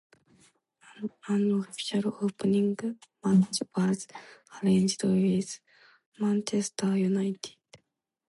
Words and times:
An 1.27 1.51
official 1.59 2.17
opening 2.21 2.75
match 3.23 3.59
was 3.75 4.07
arranged 4.63 5.03
with 5.03 5.59
Manchester 6.19 6.97
United. 6.97 7.55